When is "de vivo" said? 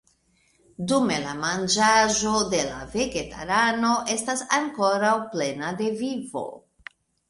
5.85-6.49